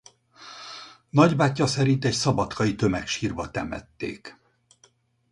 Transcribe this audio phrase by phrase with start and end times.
[1.09, 4.37] Nagybátyja szerint egy szabadkai tömegsírba temették.